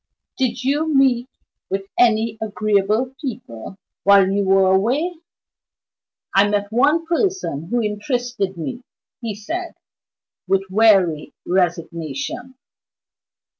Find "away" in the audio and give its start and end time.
4.73-5.17